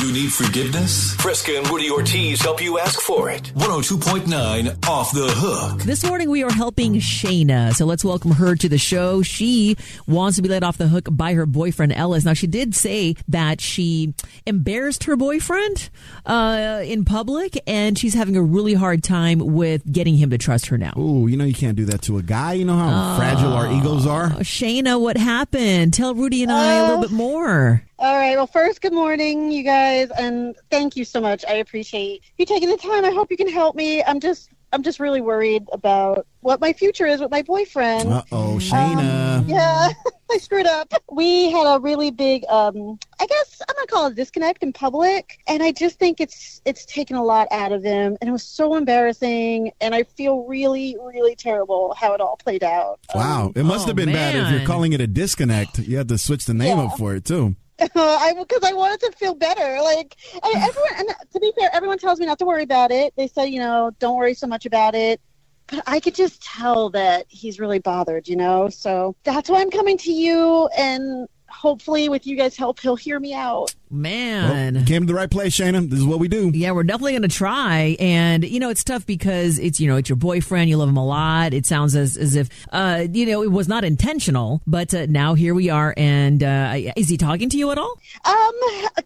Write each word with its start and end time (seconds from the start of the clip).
You 0.00 0.12
need 0.12 0.32
forgiveness? 0.32 1.14
Fresca 1.16 1.56
and 1.58 1.68
Rudy 1.68 1.90
Ortiz 1.90 2.40
help 2.40 2.62
you 2.62 2.78
ask 2.78 3.00
for 3.00 3.30
it. 3.30 3.52
102.9 3.56 4.86
Off 4.88 5.10
the 5.12 5.26
Hook. 5.28 5.82
This 5.82 6.04
morning 6.04 6.30
we 6.30 6.44
are 6.44 6.52
helping 6.52 6.94
Shana. 6.94 7.72
So 7.74 7.84
let's 7.84 8.04
welcome 8.04 8.30
her 8.30 8.54
to 8.54 8.68
the 8.68 8.78
show. 8.78 9.22
She 9.22 9.76
wants 10.06 10.36
to 10.36 10.42
be 10.42 10.48
let 10.48 10.62
off 10.62 10.78
the 10.78 10.86
hook 10.86 11.08
by 11.10 11.34
her 11.34 11.46
boyfriend 11.46 11.92
Ellis. 11.94 12.24
Now 12.24 12.34
she 12.34 12.46
did 12.46 12.76
say 12.76 13.16
that 13.26 13.60
she 13.60 14.14
embarrassed 14.46 15.02
her 15.04 15.16
boyfriend 15.16 15.90
uh, 16.24 16.80
in 16.84 17.04
public 17.04 17.60
and 17.66 17.98
she's 17.98 18.14
having 18.14 18.36
a 18.36 18.42
really 18.42 18.74
hard 18.74 19.02
time 19.02 19.40
with 19.40 19.82
getting 19.90 20.16
him 20.16 20.30
to 20.30 20.38
trust 20.38 20.66
her 20.66 20.78
now. 20.78 20.92
Oh, 20.94 21.26
you 21.26 21.36
know 21.36 21.44
you 21.44 21.54
can't 21.54 21.76
do 21.76 21.86
that 21.86 22.02
to 22.02 22.18
a 22.18 22.22
guy. 22.22 22.52
You 22.52 22.64
know 22.64 22.78
how 22.78 23.16
fragile 23.16 23.52
our 23.52 23.70
egos 23.72 24.06
are. 24.06 24.30
Shana, 24.42 25.00
what 25.00 25.16
happened? 25.16 25.92
Tell 25.92 26.14
Rudy 26.14 26.44
and 26.44 26.52
I 26.52 26.74
a 26.74 26.82
little 26.84 27.00
bit 27.02 27.10
more. 27.10 27.82
All 28.00 28.14
right. 28.16 28.36
Well, 28.36 28.46
first, 28.46 28.80
good 28.80 28.92
morning, 28.92 29.50
you 29.50 29.64
guys, 29.64 30.10
and 30.16 30.54
thank 30.70 30.94
you 30.96 31.04
so 31.04 31.20
much. 31.20 31.44
I 31.48 31.54
appreciate 31.54 32.22
you 32.36 32.46
taking 32.46 32.68
the 32.70 32.76
time. 32.76 33.04
I 33.04 33.10
hope 33.10 33.28
you 33.28 33.36
can 33.36 33.48
help 33.48 33.74
me. 33.74 34.04
I'm 34.04 34.20
just, 34.20 34.50
I'm 34.72 34.84
just 34.84 35.00
really 35.00 35.20
worried 35.20 35.64
about 35.72 36.24
what 36.40 36.60
my 36.60 36.72
future 36.72 37.06
is 37.06 37.20
with 37.20 37.32
my 37.32 37.42
boyfriend. 37.42 38.08
Uh 38.12 38.22
oh, 38.30 38.54
Shana. 38.60 39.38
Um, 39.38 39.48
yeah, 39.48 39.88
I 40.30 40.38
screwed 40.38 40.66
up. 40.68 40.94
We 41.10 41.50
had 41.50 41.64
a 41.76 41.80
really 41.80 42.12
big, 42.12 42.44
um, 42.48 43.00
I 43.18 43.26
guess 43.26 43.60
I'm 43.68 43.74
gonna 43.74 43.86
call 43.88 44.06
it 44.06 44.12
a 44.12 44.14
disconnect 44.14 44.62
in 44.62 44.72
public, 44.72 45.40
and 45.48 45.60
I 45.60 45.72
just 45.72 45.98
think 45.98 46.20
it's 46.20 46.62
it's 46.64 46.86
taken 46.86 47.16
a 47.16 47.24
lot 47.24 47.48
out 47.50 47.72
of 47.72 47.82
him, 47.82 48.16
and 48.20 48.28
it 48.28 48.32
was 48.32 48.44
so 48.44 48.76
embarrassing, 48.76 49.72
and 49.80 49.92
I 49.92 50.04
feel 50.04 50.44
really, 50.44 50.96
really 51.04 51.34
terrible 51.34 51.94
how 51.98 52.14
it 52.14 52.20
all 52.20 52.36
played 52.36 52.62
out. 52.62 53.00
wow, 53.12 53.50
it 53.56 53.64
must 53.64 53.86
Oh, 53.86 53.86
have 53.88 53.96
been 53.96 54.12
bad 54.12 54.36
if 54.36 54.52
you're 54.56 54.64
calling 54.68 54.92
it 54.92 55.00
a 55.00 55.08
disconnect. 55.08 55.80
You 55.80 55.96
had 55.96 56.06
to 56.10 56.18
switch 56.18 56.44
the 56.44 56.54
name 56.54 56.78
Yeah. 56.78 56.84
up 56.84 56.96
for 56.96 57.16
it 57.16 57.24
too. 57.24 57.56
I 57.94 58.34
because 58.36 58.62
I 58.64 58.72
wanted 58.72 59.00
to 59.00 59.12
feel 59.16 59.34
better. 59.34 59.80
Like 59.82 60.16
and 60.34 60.42
everyone, 60.56 60.90
and 60.98 61.08
to 61.32 61.40
be 61.40 61.52
fair, 61.58 61.70
everyone 61.72 61.98
tells 61.98 62.18
me 62.18 62.26
not 62.26 62.38
to 62.40 62.44
worry 62.44 62.62
about 62.62 62.90
it. 62.90 63.14
They 63.16 63.28
say, 63.28 63.46
you 63.46 63.60
know, 63.60 63.90
don't 63.98 64.16
worry 64.16 64.34
so 64.34 64.46
much 64.46 64.66
about 64.66 64.94
it. 64.94 65.20
But 65.68 65.82
I 65.86 66.00
could 66.00 66.14
just 66.14 66.42
tell 66.42 66.90
that 66.90 67.26
he's 67.28 67.60
really 67.60 67.78
bothered, 67.78 68.26
you 68.26 68.36
know. 68.36 68.68
So 68.68 69.14
that's 69.24 69.50
why 69.50 69.60
I'm 69.60 69.70
coming 69.70 69.98
to 69.98 70.12
you, 70.12 70.68
and 70.76 71.28
hopefully, 71.48 72.08
with 72.08 72.26
you 72.26 72.36
guys' 72.36 72.56
help, 72.56 72.80
he'll 72.80 72.96
hear 72.96 73.20
me 73.20 73.34
out. 73.34 73.74
Man. 73.90 74.74
You 74.76 74.84
came 74.84 75.02
to 75.02 75.06
the 75.06 75.14
right 75.14 75.30
place, 75.30 75.56
Shana. 75.56 75.88
This 75.88 75.98
is 76.00 76.04
what 76.06 76.18
we 76.18 76.28
do. 76.28 76.50
Yeah, 76.54 76.72
we're 76.72 76.82
definitely 76.82 77.12
going 77.12 77.22
to 77.22 77.28
try. 77.28 77.96
And, 77.98 78.44
you 78.44 78.60
know, 78.60 78.68
it's 78.70 78.84
tough 78.84 79.06
because 79.06 79.58
it's, 79.58 79.80
you 79.80 79.88
know, 79.88 79.96
it's 79.96 80.08
your 80.08 80.16
boyfriend. 80.16 80.68
You 80.70 80.76
love 80.76 80.88
him 80.88 80.96
a 80.96 81.04
lot. 81.06 81.54
It 81.54 81.66
sounds 81.66 81.94
as, 81.96 82.16
as 82.16 82.34
if, 82.36 82.48
uh, 82.72 83.06
you 83.12 83.26
know, 83.26 83.42
it 83.42 83.50
was 83.50 83.68
not 83.68 83.84
intentional, 83.84 84.60
but 84.66 84.92
uh, 84.94 85.06
now 85.06 85.34
here 85.34 85.54
we 85.54 85.70
are. 85.70 85.94
And 85.96 86.42
uh, 86.42 86.74
is 86.96 87.08
he 87.08 87.16
talking 87.16 87.48
to 87.50 87.56
you 87.56 87.70
at 87.70 87.78
all? 87.78 87.94
Um, 88.24 88.52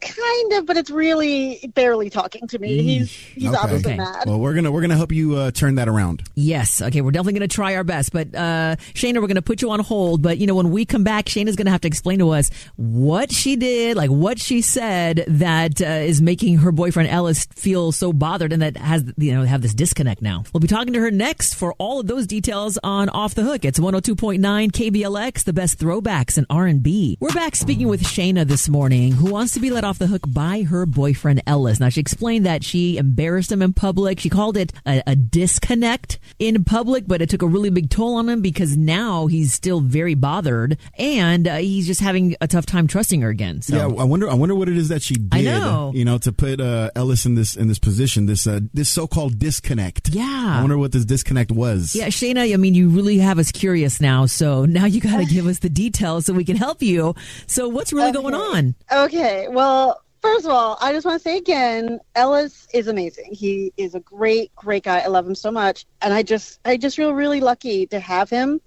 kind 0.00 0.52
of, 0.54 0.66
but 0.66 0.76
it's 0.76 0.90
really 0.90 1.70
barely 1.74 2.10
talking 2.10 2.46
to 2.48 2.58
me. 2.58 2.82
He's 2.82 3.10
he's 3.12 3.48
Okay. 3.48 3.56
obviously 3.56 3.92
Okay. 3.92 3.98
mad. 3.98 4.24
Well, 4.26 4.40
we're 4.40 4.54
gonna 4.54 4.70
we're 4.70 4.80
gonna 4.80 4.96
help 4.96 5.12
you 5.12 5.36
uh, 5.36 5.50
turn 5.50 5.76
that 5.76 5.88
around. 5.88 6.22
Yes. 6.34 6.80
Okay. 6.82 7.00
We're 7.00 7.10
definitely 7.10 7.38
going 7.38 7.48
to 7.48 7.54
try 7.54 7.76
our 7.76 7.84
best. 7.84 8.12
But, 8.12 8.34
uh, 8.34 8.76
Shana, 8.94 9.14
we're 9.16 9.22
going 9.28 9.34
to 9.36 9.42
put 9.42 9.62
you 9.62 9.70
on 9.70 9.80
hold. 9.80 10.22
But, 10.22 10.38
you 10.38 10.46
know, 10.46 10.54
when 10.54 10.70
we 10.70 10.84
come 10.84 11.04
back, 11.04 11.26
Shana's 11.26 11.56
going 11.56 11.66
to 11.66 11.70
have 11.72 11.80
to 11.82 11.88
explain 11.88 12.18
to 12.20 12.30
us 12.30 12.50
what 12.76 13.32
she 13.32 13.56
did, 13.56 13.96
like 13.96 14.10
what 14.10 14.38
she 14.38 14.60
said 14.72 15.24
that 15.28 15.82
uh, 15.82 15.84
is 15.84 16.22
making 16.22 16.58
her 16.58 16.72
boyfriend 16.72 17.10
Ellis 17.10 17.46
feel 17.54 17.92
so 17.92 18.12
bothered 18.12 18.52
and 18.52 18.62
that 18.62 18.76
has, 18.78 19.04
you 19.18 19.34
know, 19.34 19.44
have 19.44 19.60
this 19.60 19.74
disconnect 19.74 20.22
now. 20.22 20.44
We'll 20.52 20.60
be 20.60 20.66
talking 20.66 20.94
to 20.94 21.00
her 21.00 21.10
next 21.10 21.54
for 21.54 21.74
all 21.74 22.00
of 22.00 22.06
those 22.06 22.26
details 22.26 22.78
on 22.82 23.10
Off 23.10 23.34
the 23.34 23.42
Hook. 23.42 23.64
It's 23.64 23.78
102.9 23.78 24.40
KBLX, 24.40 25.44
the 25.44 25.52
best 25.52 25.78
throwbacks 25.78 26.38
in 26.38 26.46
R&B. 26.48 27.18
We're 27.20 27.32
back 27.32 27.54
speaking 27.54 27.88
with 27.88 28.02
Shana 28.02 28.46
this 28.46 28.68
morning, 28.68 29.12
who 29.12 29.30
wants 29.30 29.52
to 29.52 29.60
be 29.60 29.70
let 29.70 29.84
off 29.84 29.98
the 29.98 30.06
hook 30.06 30.22
by 30.26 30.62
her 30.62 30.86
boyfriend 30.86 31.42
Ellis. 31.46 31.78
Now, 31.78 31.90
she 31.90 32.00
explained 32.00 32.46
that 32.46 32.64
she 32.64 32.96
embarrassed 32.96 33.52
him 33.52 33.60
in 33.60 33.74
public. 33.74 34.20
She 34.20 34.30
called 34.30 34.56
it 34.56 34.72
a, 34.86 35.02
a 35.06 35.14
disconnect 35.14 36.18
in 36.38 36.64
public, 36.64 37.04
but 37.06 37.20
it 37.20 37.28
took 37.28 37.42
a 37.42 37.46
really 37.46 37.70
big 37.70 37.90
toll 37.90 38.14
on 38.14 38.28
him 38.28 38.40
because 38.40 38.76
now 38.76 39.26
he's 39.26 39.52
still 39.52 39.80
very 39.80 40.14
bothered 40.14 40.78
and 40.96 41.46
uh, 41.46 41.56
he's 41.56 41.86
just 41.86 42.00
having 42.00 42.34
a 42.40 42.48
tough 42.48 42.64
time 42.64 42.86
trusting 42.86 43.20
her 43.20 43.28
again. 43.28 43.60
So. 43.60 43.76
Yeah, 43.76 43.84
I 43.84 44.04
wonder. 44.04 44.30
I 44.30 44.34
wonder 44.34 44.54
what 44.62 44.68
it 44.68 44.76
is 44.76 44.90
that 44.90 45.02
she 45.02 45.14
did. 45.14 45.34
I 45.34 45.42
know. 45.42 45.90
You 45.92 46.04
know, 46.04 46.18
to 46.18 46.30
put 46.30 46.60
uh, 46.60 46.92
Ellis 46.94 47.26
in 47.26 47.34
this 47.34 47.56
in 47.56 47.66
this 47.66 47.80
position, 47.80 48.26
this 48.26 48.46
uh, 48.46 48.60
this 48.72 48.88
so 48.88 49.08
called 49.08 49.40
disconnect. 49.40 50.10
Yeah. 50.10 50.54
I 50.56 50.60
wonder 50.60 50.78
what 50.78 50.92
this 50.92 51.04
disconnect 51.04 51.50
was. 51.50 51.96
Yeah, 51.96 52.06
Shana, 52.06 52.54
I 52.54 52.56
mean, 52.56 52.74
you 52.74 52.88
really 52.88 53.18
have 53.18 53.40
us 53.40 53.50
curious 53.50 54.00
now. 54.00 54.26
So 54.26 54.64
now 54.64 54.84
you 54.84 55.00
got 55.00 55.16
to 55.16 55.24
give 55.24 55.48
us 55.48 55.58
the 55.58 55.68
details 55.68 56.26
so 56.26 56.32
we 56.32 56.44
can 56.44 56.56
help 56.56 56.80
you. 56.80 57.16
So 57.48 57.68
what's 57.68 57.92
really 57.92 58.12
going 58.12 58.34
on? 58.34 58.76
Okay, 58.92 59.48
well, 59.48 60.00
first 60.20 60.44
of 60.44 60.52
all, 60.52 60.78
I 60.80 60.92
just 60.92 61.04
want 61.04 61.20
to 61.20 61.28
say 61.28 61.38
again, 61.38 61.98
Ellis 62.14 62.68
is 62.72 62.86
amazing. 62.86 63.34
He 63.34 63.72
is 63.76 63.96
a 63.96 64.00
great, 64.00 64.54
great 64.54 64.84
guy. 64.84 65.00
I 65.00 65.08
love 65.08 65.26
him 65.26 65.34
so 65.34 65.50
much, 65.50 65.86
and 66.00 66.14
I 66.14 66.22
just, 66.22 66.60
I 66.64 66.76
just 66.76 66.94
feel 66.94 67.12
really 67.12 67.40
lucky 67.40 67.86
to 67.88 67.98
have 67.98 68.30
him. 68.30 68.60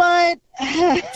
But 0.00 0.38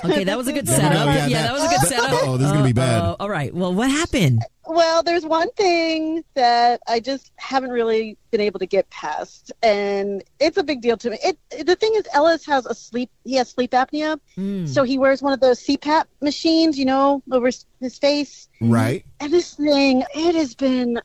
Okay, 0.04 0.24
that 0.24 0.36
was 0.36 0.46
a 0.46 0.52
good 0.52 0.68
setup. 0.78 1.06
Oh, 1.06 1.10
yeah, 1.10 1.26
yeah, 1.26 1.42
that, 1.44 1.52
was 1.54 1.64
a 1.64 1.68
good 1.68 1.88
setup. 1.88 2.12
uh-oh, 2.12 2.36
this 2.36 2.46
is 2.48 2.52
gonna 2.52 2.64
be 2.64 2.72
bad. 2.74 3.00
Uh, 3.00 3.16
all 3.18 3.30
right. 3.30 3.54
Well, 3.54 3.72
what 3.72 3.90
happened? 3.90 4.42
Well, 4.66 5.02
there's 5.02 5.24
one 5.24 5.50
thing 5.52 6.22
that 6.34 6.80
I 6.86 7.00
just 7.00 7.32
haven't 7.36 7.70
really 7.70 8.18
been 8.30 8.42
able 8.42 8.58
to 8.58 8.66
get 8.66 8.88
past, 8.90 9.52
and 9.62 10.22
it's 10.38 10.58
a 10.58 10.62
big 10.62 10.82
deal 10.82 10.98
to 10.98 11.10
me. 11.10 11.18
It, 11.24 11.66
the 11.66 11.76
thing 11.76 11.92
is, 11.94 12.04
Ellis 12.12 12.44
has 12.44 12.66
a 12.66 12.74
sleep. 12.74 13.10
He 13.24 13.36
has 13.36 13.48
sleep 13.48 13.70
apnea, 13.70 14.18
Hmm. 14.34 14.66
so 14.66 14.82
he 14.84 14.98
wears 14.98 15.22
one 15.22 15.32
of 15.32 15.40
those 15.40 15.60
CPAP 15.60 16.04
machines, 16.20 16.78
you 16.78 16.84
know, 16.84 17.22
over 17.32 17.46
his- 17.46 17.64
his 17.80 17.96
face. 17.98 18.48
Right 18.60 19.04
And 19.20 19.32
this 19.32 19.54
thing, 19.54 20.02
it 20.14 20.34
has 20.34 20.54
been 20.54 21.00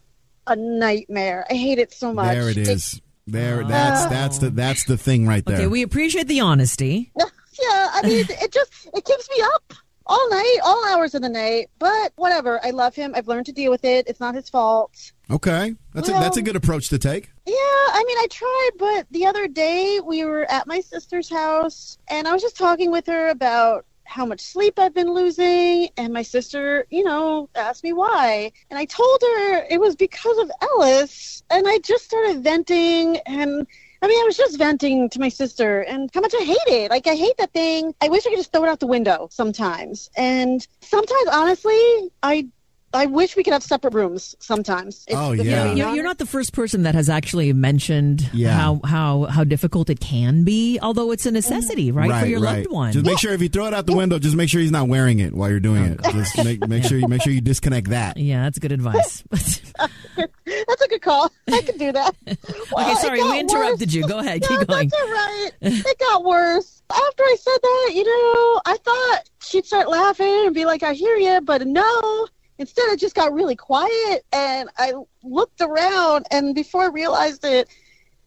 a 0.48 0.56
nightmare. 0.58 1.46
I 1.50 1.54
hate 1.54 1.80
it 1.80 1.94
so 1.94 2.12
much. 2.14 2.34
there, 2.34 2.50
it 2.50 2.58
is. 2.58 3.00
There, 3.28 3.64
that's 3.64 4.06
that's 4.08 4.38
the 4.40 4.50
that's 4.50 4.86
the 4.86 4.98
thing 4.98 5.28
right 5.28 5.46
there. 5.46 5.56
Okay, 5.58 5.68
we 5.68 5.82
appreciate 5.84 6.28
the 6.28 6.40
honesty. 6.42 7.12
yeah, 7.54 7.90
I 7.94 8.02
mean, 8.04 8.26
it 8.30 8.52
just 8.52 8.72
it 8.94 9.06
keeps 9.06 9.30
me 9.30 9.42
up 9.56 9.74
all 10.06 10.30
night, 10.30 10.58
all 10.64 10.86
hours 10.88 11.14
of 11.16 11.22
the 11.22 11.30
night. 11.30 11.70
But 11.78 12.12
whatever, 12.16 12.60
I 12.66 12.72
love 12.72 12.96
him. 12.96 13.14
I've 13.16 13.28
learned 13.28 13.46
to 13.46 13.52
deal 13.52 13.72
with 13.72 13.86
it. 13.86 14.08
It's 14.08 14.20
not 14.20 14.36
his 14.36 14.50
fault. 14.50 15.14
okay, 15.30 15.76
that's 15.94 16.10
a, 16.10 16.12
that's 16.12 16.38
a 16.38 16.42
good 16.42 16.56
approach 16.56 16.90
to 16.90 17.00
take. 17.00 17.30
Yeah, 17.46 17.56
I 17.56 18.04
mean, 18.06 18.18
I 18.18 18.28
tried, 18.30 18.70
but 18.78 19.08
the 19.12 19.26
other 19.26 19.48
day 19.48 20.00
we 20.04 20.26
were 20.26 20.50
at 20.52 20.68
my 20.68 20.82
sister's 20.82 21.30
house, 21.30 21.98
and 22.10 22.28
I 22.28 22.34
was 22.34 22.42
just 22.42 22.58
talking 22.58 22.92
with 22.92 23.06
her 23.08 23.30
about 23.30 23.86
how 24.04 24.26
much 24.26 24.42
sleep 24.42 24.80
I've 24.80 24.96
been 24.96 25.14
losing, 25.14 25.90
and 25.96 26.12
my 26.12 26.24
sister, 26.24 26.88
you 26.90 27.04
know, 27.04 27.48
asked 27.54 27.84
me 27.84 27.94
why, 27.94 28.52
and 28.72 28.80
I 28.80 28.86
told 28.86 29.22
her 29.22 29.66
it 29.70 29.80
was 29.80 29.96
because 29.96 30.38
of 30.40 30.52
Ellis, 30.62 31.44
and 31.52 31.68
I 31.68 31.78
just 31.80 32.06
started 32.06 32.44
venting, 32.44 33.18
and 33.28 33.68
I 34.02 34.08
mean, 34.08 34.22
I 34.22 34.26
was 34.26 34.38
just 34.38 34.58
venting 34.58 35.10
to 35.10 35.20
my 35.20 35.30
sister 35.30 35.82
and 35.82 36.10
how 36.14 36.22
much 36.22 36.34
I 36.40 36.44
hate 36.44 36.58
it. 36.68 36.90
Like, 36.90 37.06
I 37.08 37.16
hate 37.16 37.36
that 37.38 37.52
thing. 37.52 37.94
I 38.02 38.08
wish 38.10 38.26
I 38.26 38.30
could 38.30 38.38
just 38.40 38.52
throw 38.54 38.64
it 38.64 38.70
out 38.70 38.80
the 38.80 38.88
window 38.88 39.28
sometimes. 39.32 40.10
And 40.16 40.66
sometimes, 40.82 41.28
honestly, 41.32 42.10
I 42.24 42.48
I 42.92 43.06
wish 43.06 43.36
we 43.36 43.44
could 43.44 43.54
have 43.54 43.62
separate 43.62 43.94
rooms 43.94 44.36
sometimes. 44.40 45.06
If- 45.08 45.16
Oh, 45.16 45.32
yeah. 45.34 45.74
You're, 45.74 45.94
you're 45.94 46.04
not 46.04 46.18
the 46.18 46.26
first 46.26 46.54
person 46.54 46.82
that 46.84 46.96
has 46.96 47.08
actually 47.08 47.54
mentioned 47.54 48.28
Yeah. 48.34 48.54
how, 48.58 48.82
how 48.84 49.24
how 49.26 49.44
difficult 49.44 49.92
it 49.92 50.00
can 50.00 50.44
be, 50.44 50.80
although 50.82 51.12
it's 51.12 51.28
a 51.28 51.32
necessity, 51.32 51.92
right, 51.92 52.20
for 52.22 52.26
your 52.26 52.40
loved 52.40 52.72
one. 52.72 52.92
Just 52.94 53.06
make 53.06 53.20
sure 53.20 53.32
if 53.34 53.44
you 53.44 53.50
throw 53.50 53.68
it 53.68 53.76
out 53.76 53.86
the 53.86 53.96
window, 53.96 54.18
just 54.18 54.36
make 54.36 54.50
sure 54.50 54.60
he's 54.60 54.72
not 54.72 54.88
wearing 54.88 55.20
it 55.20 55.36
while 55.36 55.52
you're 55.52 55.60
doing 55.60 55.84
it. 55.86 56.02
Just 56.12 56.44
make 56.44 56.68
make 56.68 56.84
sure 56.84 56.98
you 56.98 57.08
make 57.08 57.22
sure 57.22 57.32
you 57.32 57.42
disconnect 57.42 57.90
that. 57.90 58.18
yeah, 58.18 58.42
that's 58.44 58.58
good 58.58 58.72
advice. 58.72 59.24
That's 60.46 60.82
a 60.82 60.88
good 60.88 61.02
call. 61.02 61.32
I 61.52 61.62
can 61.62 61.78
do 61.78 61.92
that. 61.92 62.16
okay, 62.28 62.38
Well, 62.72 62.92
it 62.92 62.98
sorry, 63.00 63.22
we 63.22 63.40
interrupted 63.40 63.88
worse. 63.90 63.94
you. 63.94 64.08
Go 64.08 64.20
ahead, 64.20 64.42
No, 64.42 64.48
keep 64.48 64.68
going. 64.68 64.90
That's 64.90 65.02
all 65.02 65.10
right. 65.12 65.52
It 65.62 66.00
got 66.00 66.24
worse. 66.24 66.82
After 66.90 67.24
I 67.24 67.36
said 67.40 67.60
that, 67.62 67.92
you 67.96 68.04
know, 68.06 68.62
I 68.66 68.78
thought 68.84 69.30
she'd 69.42 69.66
start 69.66 69.90
laughing 69.90 70.46
and 70.48 70.56
be 70.56 70.66
like, 70.66 70.84
I 70.84 70.94
hear 70.94 71.16
you, 71.16 71.42
but 71.42 71.66
no. 71.68 72.28
Instead, 72.58 72.90
it 72.90 73.00
just 73.00 73.16
got 73.16 73.32
really 73.34 73.56
quiet, 73.56 74.26
and 74.34 74.70
I 74.78 74.92
looked 75.24 75.62
around, 75.62 76.26
and 76.30 76.54
before 76.54 76.84
I 76.84 76.88
realized 76.88 77.46
it, 77.46 77.70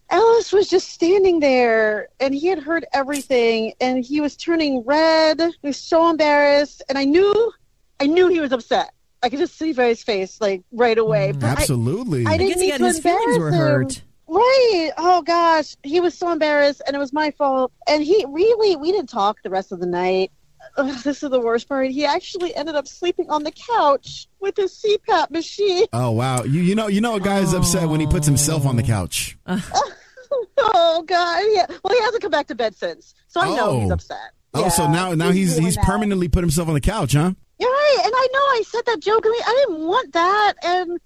Ellis 0.08 0.52
was 0.52 0.68
just 0.68 0.88
standing 0.88 1.38
there, 1.40 2.08
and 2.18 2.34
he 2.34 2.46
had 2.46 2.58
heard 2.58 2.86
everything, 2.94 3.74
and 3.80 4.02
he 4.02 4.22
was 4.22 4.34
turning 4.36 4.82
red. 4.86 5.38
He 5.40 5.66
was 5.68 5.76
so 5.76 6.08
embarrassed, 6.08 6.82
and 6.88 6.96
I 6.96 7.04
knew, 7.04 7.52
I 8.00 8.06
knew 8.06 8.28
he 8.28 8.40
was 8.40 8.52
upset. 8.52 8.92
I 9.22 9.28
could 9.28 9.38
just 9.38 9.56
see 9.56 9.72
by 9.72 9.86
his 9.86 10.02
face, 10.02 10.40
like 10.40 10.62
right 10.72 10.98
away. 10.98 11.32
Mm, 11.32 11.40
but 11.40 11.58
Absolutely. 11.58 12.26
I 12.26 12.32
I 12.32 12.36
didn't 12.38 12.48
guess 12.54 12.60
he 12.60 12.66
need 12.66 12.70
got 12.72 12.78
to 12.78 12.84
his 12.86 12.98
feelings 13.00 13.38
were 13.38 13.48
embarrass 13.48 13.96
hurt. 13.96 14.02
Right. 14.26 14.90
Oh 14.98 15.22
gosh, 15.22 15.76
he 15.82 16.00
was 16.00 16.16
so 16.16 16.30
embarrassed, 16.32 16.82
and 16.86 16.96
it 16.96 16.98
was 16.98 17.12
my 17.12 17.30
fault. 17.32 17.70
And 17.86 18.02
he 18.02 18.24
really, 18.28 18.76
we 18.76 18.90
didn't 18.92 19.08
talk 19.10 19.38
the 19.42 19.50
rest 19.50 19.72
of 19.72 19.80
the 19.80 19.86
night. 19.86 20.32
Ugh, 20.76 20.94
this 21.02 21.22
is 21.22 21.30
the 21.30 21.40
worst 21.40 21.68
part. 21.68 21.90
He 21.90 22.04
actually 22.06 22.54
ended 22.54 22.74
up 22.76 22.86
sleeping 22.88 23.28
on 23.28 23.42
the 23.42 23.50
couch 23.50 24.28
with 24.40 24.56
his 24.56 24.72
CPAP 24.82 25.30
machine. 25.30 25.86
oh 25.92 26.12
wow, 26.12 26.44
you 26.44 26.62
you 26.62 26.74
know 26.74 26.86
you 26.88 27.00
know 27.00 27.16
a 27.16 27.20
guy's 27.20 27.52
upset 27.52 27.88
when 27.88 28.00
he 28.00 28.06
puts 28.06 28.26
himself 28.26 28.64
on 28.66 28.76
the 28.76 28.82
couch. 28.82 29.36
Oh 30.58 31.04
god. 31.06 31.42
Yeah. 31.50 31.66
Well, 31.84 31.94
he 31.94 32.00
hasn't 32.02 32.22
come 32.22 32.30
back 32.30 32.46
to 32.46 32.54
bed 32.54 32.74
since, 32.74 33.14
so 33.28 33.40
I 33.40 33.48
know 33.54 33.70
Oh. 33.70 33.80
he's 33.80 33.90
upset. 33.90 34.30
Oh, 34.54 34.68
so 34.68 34.90
now 34.90 35.14
now 35.14 35.30
he's 35.30 35.52
really 35.54 35.64
he's 35.66 35.76
permanently 35.78 36.28
put 36.28 36.42
himself 36.42 36.68
on 36.68 36.74
the 36.74 36.80
couch, 36.80 37.12
huh? 37.14 37.32
You're 37.62 37.70
right, 37.70 38.02
and 38.04 38.12
I 38.12 38.28
know 38.32 38.40
I 38.40 38.62
said 38.66 38.80
that 38.86 38.98
jokingly. 38.98 39.38
I 39.46 39.64
didn't 39.64 39.86
want 39.86 40.12
that, 40.14 40.54
and 40.64 40.98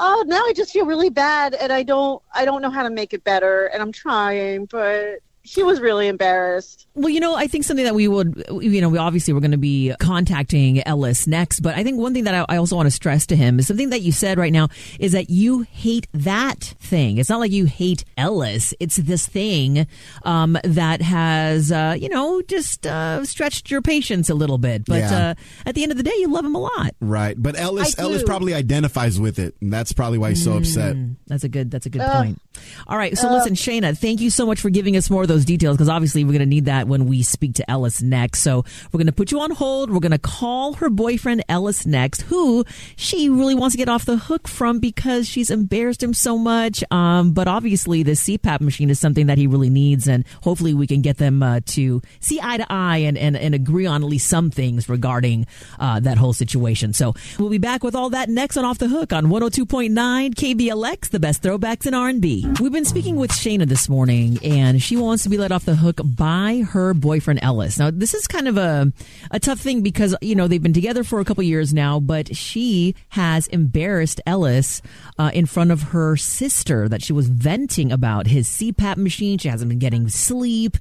oh, 0.00 0.24
now 0.26 0.38
I 0.38 0.52
just 0.52 0.72
feel 0.72 0.84
really 0.84 1.10
bad, 1.10 1.54
and 1.54 1.72
I 1.72 1.84
don't, 1.84 2.20
I 2.34 2.44
don't 2.44 2.60
know 2.60 2.70
how 2.70 2.82
to 2.82 2.90
make 2.90 3.14
it 3.14 3.22
better, 3.22 3.66
and 3.66 3.80
I'm 3.80 3.92
trying, 3.92 4.64
but 4.64 5.20
she 5.44 5.62
was 5.62 5.80
really 5.80 6.08
embarrassed. 6.08 6.86
Well, 6.94 7.08
you 7.08 7.20
know, 7.20 7.34
I 7.34 7.46
think 7.46 7.64
something 7.64 7.84
that 7.84 7.94
we 7.94 8.06
would, 8.06 8.44
you 8.60 8.80
know, 8.80 8.88
we 8.88 8.98
obviously 8.98 9.32
we're 9.34 9.40
going 9.40 9.50
to 9.52 9.56
be 9.56 9.94
contacting 9.98 10.86
Ellis 10.86 11.26
next, 11.26 11.60
but 11.60 11.74
I 11.74 11.82
think 11.82 11.98
one 11.98 12.12
thing 12.14 12.24
that 12.24 12.34
I, 12.34 12.54
I 12.54 12.56
also 12.58 12.76
want 12.76 12.86
to 12.86 12.90
stress 12.90 13.26
to 13.26 13.36
him 13.36 13.58
is 13.58 13.66
something 13.66 13.90
that 13.90 14.02
you 14.02 14.12
said 14.12 14.38
right 14.38 14.52
now 14.52 14.68
is 15.00 15.12
that 15.12 15.30
you 15.30 15.62
hate 15.62 16.06
that 16.12 16.60
thing. 16.78 17.18
It's 17.18 17.28
not 17.30 17.40
like 17.40 17.50
you 17.50 17.64
hate 17.66 18.04
Ellis. 18.16 18.74
It's 18.78 18.96
this 18.96 19.26
thing 19.26 19.86
um, 20.24 20.58
that 20.64 21.00
has, 21.02 21.72
uh, 21.72 21.96
you 21.98 22.08
know, 22.08 22.42
just 22.42 22.86
uh, 22.86 23.24
stretched 23.24 23.70
your 23.70 23.82
patience 23.82 24.28
a 24.28 24.34
little 24.34 24.58
bit. 24.58 24.84
But 24.84 25.00
Yeah. 25.00 25.28
uh, 25.30 25.34
at 25.66 25.74
the 25.74 25.82
end 25.82 25.92
of 25.92 25.98
the 25.98 26.04
day, 26.04 26.14
you 26.18 26.28
love 26.30 26.44
him 26.44 26.54
a 26.54 26.60
lot. 26.60 26.94
Right, 27.00 27.34
but 27.40 27.56
Ellis 27.58 27.98
Ellis 27.98 28.22
probably 28.22 28.54
identifies 28.54 29.18
with 29.18 29.38
it, 29.38 29.54
and 29.60 29.72
that's 29.72 29.92
probably 29.92 30.18
why 30.18 30.30
he's 30.30 30.44
so 30.44 30.56
upset. 30.56 30.94
Mm, 30.96 31.16
That's 31.26 31.44
a 31.44 31.48
good. 31.48 31.70
That's 31.70 31.86
a 31.86 31.90
good 31.90 32.02
Ugh. 32.02 32.24
point. 32.24 32.40
All 32.86 32.98
right. 32.98 33.16
So 33.16 33.30
listen, 33.32 33.54
Shana, 33.54 33.96
thank 33.96 34.20
you 34.20 34.28
so 34.30 34.44
much 34.46 34.60
for 34.60 34.68
giving 34.70 34.96
us 34.96 35.08
more 35.08 35.22
of 35.22 35.28
those 35.32 35.44
details 35.44 35.76
because 35.76 35.88
obviously 35.88 36.24
we're 36.24 36.32
going 36.32 36.40
to 36.40 36.46
need 36.46 36.66
that 36.66 36.86
when 36.86 37.06
we 37.06 37.22
speak 37.22 37.54
to 37.54 37.70
Ellis 37.70 38.02
next. 38.02 38.42
So 38.42 38.64
we're 38.92 38.98
going 38.98 39.06
to 39.06 39.12
put 39.12 39.32
you 39.32 39.40
on 39.40 39.50
hold. 39.50 39.90
We're 39.90 40.00
going 40.00 40.12
to 40.12 40.18
call 40.18 40.74
her 40.74 40.90
boyfriend 40.90 41.42
Ellis 41.48 41.86
next, 41.86 42.22
who 42.22 42.64
she 42.96 43.28
really 43.28 43.54
wants 43.54 43.74
to 43.74 43.78
get 43.78 43.88
off 43.88 44.04
the 44.04 44.16
hook 44.16 44.46
from 44.46 44.78
because 44.78 45.26
she's 45.26 45.50
embarrassed 45.50 46.02
him 46.02 46.14
so 46.14 46.36
much. 46.36 46.84
Um, 46.90 47.32
but 47.32 47.48
obviously 47.48 48.02
the 48.02 48.12
CPAP 48.12 48.60
machine 48.60 48.90
is 48.90 49.00
something 49.00 49.26
that 49.26 49.38
he 49.38 49.46
really 49.46 49.70
needs, 49.70 50.06
and 50.06 50.24
hopefully 50.42 50.74
we 50.74 50.86
can 50.86 51.00
get 51.00 51.16
them 51.16 51.42
uh, 51.42 51.60
to 51.66 52.02
see 52.20 52.38
eye 52.42 52.58
to 52.58 52.66
eye 52.68 52.98
and, 52.98 53.16
and 53.16 53.36
and 53.36 53.54
agree 53.54 53.86
on 53.86 54.02
at 54.02 54.08
least 54.08 54.28
some 54.28 54.50
things 54.50 54.88
regarding 54.88 55.46
uh, 55.78 56.00
that 56.00 56.18
whole 56.18 56.32
situation. 56.32 56.92
So 56.92 57.14
we'll 57.38 57.50
be 57.50 57.58
back 57.58 57.82
with 57.82 57.94
all 57.94 58.10
that 58.10 58.28
next 58.28 58.56
on 58.56 58.64
Off 58.64 58.78
the 58.78 58.88
Hook 58.88 59.12
on 59.12 59.26
102.9 59.26 60.34
KBLX, 60.34 61.10
the 61.10 61.20
best 61.20 61.42
throwbacks 61.42 61.86
in 61.86 61.94
R&B. 61.94 62.46
We've 62.60 62.72
been 62.72 62.84
speaking 62.84 63.16
with 63.16 63.30
Shana 63.30 63.66
this 63.66 63.88
morning, 63.88 64.38
and 64.44 64.82
she 64.82 64.96
wants 64.96 65.21
to 65.22 65.28
be 65.28 65.38
let 65.38 65.52
off 65.52 65.64
the 65.64 65.76
hook 65.76 66.00
by 66.04 66.64
her 66.70 66.94
boyfriend 66.94 67.40
Ellis. 67.42 67.78
Now, 67.78 67.90
this 67.90 68.14
is 68.14 68.26
kind 68.26 68.48
of 68.48 68.56
a 68.56 68.92
a 69.30 69.40
tough 69.40 69.60
thing 69.60 69.82
because 69.82 70.14
you 70.20 70.34
know 70.34 70.48
they've 70.48 70.62
been 70.62 70.72
together 70.72 71.04
for 71.04 71.20
a 71.20 71.24
couple 71.24 71.42
years 71.44 71.72
now, 71.72 72.00
but 72.00 72.34
she 72.36 72.94
has 73.10 73.46
embarrassed 73.48 74.20
Ellis 74.26 74.82
uh, 75.18 75.30
in 75.34 75.46
front 75.46 75.70
of 75.70 75.82
her 75.82 76.16
sister 76.16 76.88
that 76.88 77.02
she 77.02 77.12
was 77.12 77.28
venting 77.28 77.92
about 77.92 78.26
his 78.26 78.48
CPAP 78.48 78.96
machine. 78.96 79.38
She 79.38 79.48
hasn't 79.48 79.68
been 79.68 79.78
getting 79.78 80.08
sleep, 80.08 80.76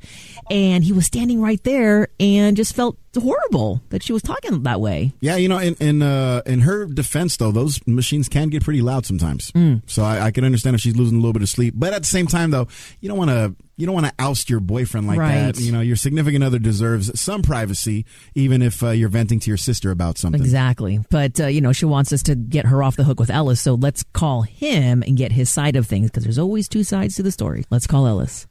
and 0.49 0.83
he 0.83 0.93
was 0.93 1.05
standing 1.05 1.41
right 1.41 1.63
there 1.63 2.09
and 2.19 2.55
just 2.57 2.75
felt 2.75 2.97
horrible 3.16 3.81
that 3.90 4.04
she 4.04 4.13
was 4.13 4.22
talking 4.22 4.63
that 4.63 4.80
way. 4.80 5.12
Yeah, 5.19 5.36
you 5.36 5.48
know, 5.50 5.58
in 5.58 5.75
in 5.80 6.02
uh, 6.02 6.42
in 6.46 6.62
her 6.62 6.86
defense 6.86 7.38
though, 7.38 7.52
those 7.52 7.86
machines 7.88 8.30
can 8.30 8.50
get 8.50 8.63
pretty 8.63 8.81
loud 8.81 9.06
sometimes. 9.06 9.52
So 9.88 10.04
I, 10.04 10.28
I 10.28 10.31
can 10.31 10.44
understand 10.46 10.75
if 10.75 10.81
she's 10.81 10.96
losing 10.96 11.18
a 11.18 11.19
little 11.22 11.34
bit 11.34 11.42
of 11.42 11.50
sleep, 11.50 11.74
but 11.78 11.94
at 11.94 12.02
the 12.04 12.08
same 12.08 12.28
time 12.28 12.52
though, 12.52 12.68
you 13.00 13.10
don't 13.10 13.18
want 13.18 13.30
to 13.31 13.56
you 13.78 13.86
don't 13.88 13.96
want 13.96 14.06
to 14.06 14.13
oust 14.19 14.48
your 14.50 14.60
boyfriend 14.60 15.08
like 15.08 15.18
Right. 15.18 15.54
that. 15.56 15.60
You 15.60 15.72
know, 15.72 15.81
your 15.81 15.96
significant 15.96 16.44
other 16.44 16.60
deserves 16.60 17.19
some 17.19 17.42
privacy, 17.42 18.06
even 18.36 18.62
if 18.62 18.84
uh, 18.84 18.90
you're 18.92 19.10
venting 19.10 19.40
to 19.40 19.50
your 19.50 19.58
sister 19.58 19.90
about 19.90 20.19
something. 20.19 20.40
Exactly. 20.40 21.00
But, 21.10 21.40
uh, 21.40 21.48
you 21.48 21.62
know, 21.62 21.72
she 21.72 21.86
wants 21.86 22.13
us 22.13 22.22
to 22.24 22.36
get 22.36 22.68
her 22.68 22.84
off 22.84 22.96
the 22.96 23.04
hook 23.06 23.19
with 23.19 23.31
Ellis. 23.31 23.60
So 23.60 23.74
let's 23.74 24.04
call 24.13 24.44
him 24.44 25.02
and 25.02 25.18
get 25.18 25.31
his 25.31 25.50
side 25.50 25.75
of 25.75 25.88
things 25.88 26.12
because 26.12 26.24
there's 26.24 26.38
always 26.38 26.68
two 26.69 26.84
sides 26.84 27.16
to 27.16 27.24
the 27.24 27.31
story. 27.31 27.66
Let's 27.72 27.88
call 27.88 28.06
Ellis. 28.06 28.46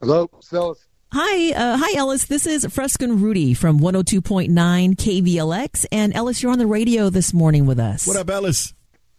Hello, 0.00 0.30
Ellis. 0.52 0.86
Hi, 1.16 1.52
uh, 1.52 1.76
hi, 1.76 1.96
Ellis. 1.96 2.24
This 2.24 2.44
is 2.44 2.64
Freskin 2.64 3.22
Rudy 3.22 3.54
from 3.54 3.78
102.9 3.78 4.48
KBLX. 4.50 5.86
And 5.92 6.12
Ellis, 6.12 6.42
you're 6.42 6.50
on 6.50 6.58
the 6.58 6.66
radio 6.66 7.08
this 7.08 7.32
morning 7.32 7.66
with 7.66 7.78
us. 7.78 8.04
What 8.04 8.16
up, 8.16 8.28
Ellis? 8.28 8.74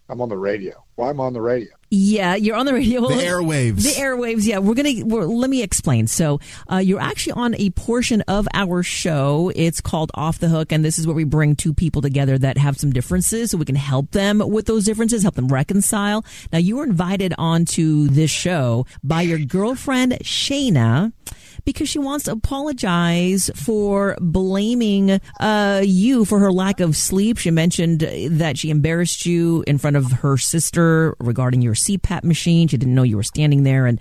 I'm 0.09 0.19
on 0.19 0.27
the 0.27 0.37
radio. 0.37 0.83
Why 0.95 1.11
am 1.11 1.21
on 1.21 1.31
the 1.31 1.39
radio? 1.39 1.71
Yeah, 1.89 2.35
you're 2.35 2.57
on 2.57 2.65
the 2.65 2.73
radio. 2.73 3.07
The 3.07 3.13
airwaves. 3.13 3.83
The 3.83 4.01
airwaves. 4.01 4.45
Yeah, 4.45 4.57
we're 4.57 4.73
gonna. 4.73 5.05
We're, 5.05 5.23
let 5.23 5.49
me 5.49 5.63
explain. 5.63 6.07
So, 6.07 6.41
uh, 6.69 6.79
you're 6.79 6.99
actually 6.99 7.33
on 7.33 7.55
a 7.55 7.69
portion 7.69 8.19
of 8.23 8.45
our 8.53 8.83
show. 8.83 9.53
It's 9.55 9.79
called 9.79 10.11
Off 10.15 10.39
the 10.39 10.49
Hook, 10.49 10.73
and 10.73 10.83
this 10.83 10.99
is 10.99 11.07
where 11.07 11.15
we 11.15 11.23
bring 11.23 11.55
two 11.55 11.73
people 11.73 12.01
together 12.01 12.37
that 12.37 12.57
have 12.57 12.77
some 12.77 12.91
differences, 12.91 13.51
so 13.51 13.57
we 13.57 13.63
can 13.63 13.77
help 13.77 14.11
them 14.11 14.39
with 14.39 14.65
those 14.65 14.83
differences, 14.83 15.21
help 15.21 15.35
them 15.35 15.47
reconcile. 15.47 16.25
Now, 16.51 16.59
you 16.59 16.75
were 16.75 16.83
invited 16.83 17.33
onto 17.37 18.09
this 18.09 18.31
show 18.31 18.85
by 19.01 19.21
your 19.21 19.39
girlfriend 19.39 20.17
Shana 20.23 21.13
because 21.65 21.89
she 21.89 21.99
wants 21.99 22.25
to 22.25 22.31
apologize 22.31 23.49
for 23.55 24.17
blaming 24.19 25.19
uh, 25.39 25.81
you 25.83 26.25
for 26.25 26.39
her 26.39 26.51
lack 26.51 26.79
of 26.79 26.95
sleep. 26.95 27.37
She 27.37 27.51
mentioned 27.51 28.01
that 28.01 28.57
she 28.57 28.69
embarrassed 28.69 29.25
you 29.25 29.63
in 29.67 29.77
front 29.77 29.95
of 29.95 30.11
her 30.11 30.37
sister 30.37 31.15
regarding 31.19 31.61
your 31.61 31.73
CPAP 31.73 32.23
machine. 32.23 32.67
She 32.67 32.77
didn't 32.77 32.95
know 32.95 33.03
you 33.03 33.17
were 33.17 33.23
standing 33.23 33.63
there, 33.63 33.85
and 33.85 33.99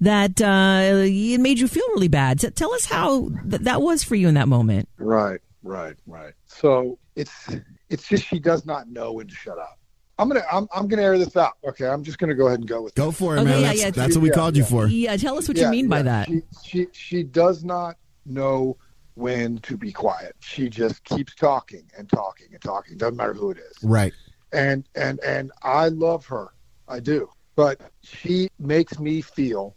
that 0.00 0.40
uh, 0.40 1.04
it 1.04 1.38
made 1.40 1.58
you 1.58 1.68
feel 1.68 1.86
really 1.88 2.08
bad. 2.08 2.40
So 2.40 2.50
tell 2.50 2.72
us 2.74 2.84
how 2.84 3.30
th- 3.48 3.62
that 3.62 3.82
was 3.82 4.04
for 4.04 4.14
you 4.14 4.28
in 4.28 4.34
that 4.34 4.48
moment. 4.48 4.88
Right, 4.98 5.40
right, 5.62 5.96
right. 6.06 6.34
So 6.46 6.98
it's 7.14 7.48
it's 7.88 8.08
just 8.08 8.24
she 8.24 8.38
does 8.38 8.66
not 8.66 8.88
know 8.88 9.12
when 9.12 9.28
to 9.28 9.34
shut 9.34 9.58
up. 9.58 9.78
I'm 10.18 10.28
gonna 10.28 10.42
I'm 10.50 10.66
I'm 10.74 10.88
gonna 10.88 11.02
air 11.02 11.18
this 11.18 11.36
out. 11.36 11.54
Okay, 11.66 11.86
I'm 11.86 12.02
just 12.02 12.18
gonna 12.18 12.34
go 12.34 12.46
ahead 12.46 12.60
and 12.60 12.68
go 12.68 12.82
with 12.82 12.92
it. 12.94 12.96
Go 12.96 13.10
it. 13.10 13.12
for 13.12 13.36
it, 13.36 13.40
Okay, 13.40 13.50
man. 13.50 13.60
yeah, 13.60 13.66
that's, 13.68 13.80
yeah. 13.80 13.90
that's 13.90 14.14
what 14.16 14.22
we 14.22 14.28
Yeah, 14.30 14.34
called 14.34 14.56
you 14.56 14.64
for. 14.64 14.86
Yeah, 14.86 15.16
tell 15.16 15.36
us 15.36 15.46
what 15.48 15.56
you 15.56 15.64
Yeah, 15.64 15.70
mean 15.70 15.88
by 15.88 16.02
that. 16.02 16.28
She, 16.28 16.42
she 16.64 16.86
she 16.92 17.22
does 17.22 17.64
not 17.64 17.96
know 18.24 18.78
when 19.14 19.58
to 19.58 19.76
be 19.76 19.92
quiet. 19.92 20.34
She 20.40 20.68
just 20.68 21.04
keeps 21.04 21.34
talking 21.34 21.82
and 21.98 22.08
talking 22.08 22.48
and 22.52 22.60
talking. 22.62 22.96
Doesn't 22.96 23.16
matter 23.16 23.34
who 23.34 23.50
it 23.50 23.58
is. 23.58 23.76
Right. 23.82 24.12
and 24.52 24.88
and 24.94 25.20
and 25.20 25.52
I 25.62 25.88
love 25.88 26.24
her, 26.26 26.48
I 26.88 27.00
do. 27.00 27.28
But 27.54 27.80
she 28.02 28.48
makes 28.58 28.98
me 28.98 29.20
feel 29.20 29.76